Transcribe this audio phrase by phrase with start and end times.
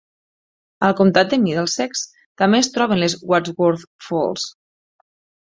[0.87, 2.01] Al comtat de Middlesex
[2.43, 4.49] també es troben les Wadsworth Falls.